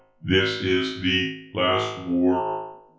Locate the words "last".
1.53-2.07